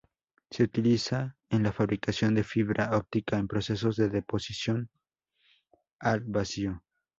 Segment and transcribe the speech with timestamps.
[0.49, 4.89] Se utiliza en la fabricación de fibra óptica en procesos de deposición
[5.99, 6.81] al vacío.